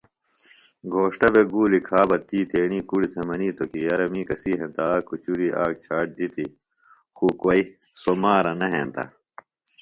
گھوݜٹہ 0.93 1.27
بےۡ 1.33 1.47
گولیۡ 1.53 1.85
کھا 1.87 2.01
بہ 2.09 2.17
تی 2.27 2.39
تیݨی 2.49 2.79
کُڑی 2.89 3.07
تھےۡ 3.11 3.25
منِیتوۡ 3.27 3.69
کی 3.71 3.79
یرہ 3.87 4.07
می 4.13 4.21
کسی 4.29 4.51
ہینتہ 4.59 4.83
آک 4.93 5.01
کُچُری 5.07 5.47
آک 5.63 5.71
جھاٹ 5.83 6.05
جِتیۡ 6.17 6.51
خوۡ 7.15 7.33
کوئیۡ 7.41 7.67
سوۡ 8.01 8.17
مارہ 8.21 8.53
نہ 8.59 8.67
ہینتہ 8.73 9.03